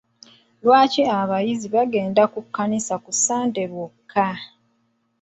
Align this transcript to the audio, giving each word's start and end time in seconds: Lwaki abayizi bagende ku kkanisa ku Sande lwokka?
Lwaki 0.63 1.01
abayizi 1.19 1.67
bagende 1.75 2.21
ku 2.33 2.39
kkanisa 2.45 2.95
ku 3.03 3.11
Sande 3.23 3.63
lwokka? 3.71 4.27